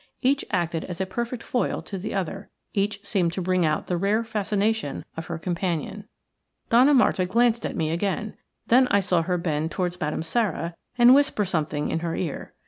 Each 0.23 0.43
acted 0.49 0.83
as 0.85 0.99
a 0.99 1.05
perfect 1.05 1.43
foil 1.43 1.83
to 1.83 1.99
the 1.99 2.11
other, 2.15 2.49
each 2.73 3.05
seemed 3.05 3.33
to 3.33 3.41
bring 3.43 3.63
out 3.63 3.85
the 3.85 3.97
rare 3.97 4.23
fascination 4.23 5.05
of 5.15 5.27
her 5.27 5.37
companion. 5.37 6.07
Donna 6.71 6.95
Marta 6.95 7.27
glanced 7.27 7.67
at 7.67 7.75
me 7.75 7.91
again; 7.91 8.35
then 8.65 8.87
I 8.89 8.99
saw 8.99 9.21
her 9.21 9.37
bend 9.37 9.69
towards 9.69 9.99
Madame 10.01 10.23
Sara 10.23 10.75
and 10.97 11.13
whisper 11.13 11.45
something 11.45 11.89
in 11.89 11.99
her 11.99 12.15
ear. 12.15 12.55